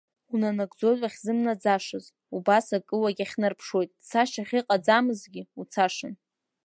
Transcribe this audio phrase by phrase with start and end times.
[0.31, 2.05] Унанагӡоит уахьзымнаӡашаз,
[2.35, 6.13] убас акы уагьахьнарԥшуеит, цашьа ахьыҟаӡамгьы уцашан…